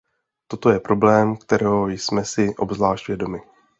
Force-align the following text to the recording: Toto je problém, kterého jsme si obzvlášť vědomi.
Toto 0.47 0.69
je 0.69 0.79
problém, 0.79 1.37
kterého 1.37 1.89
jsme 1.89 2.25
si 2.25 2.55
obzvlášť 2.57 3.07
vědomi. 3.07 3.41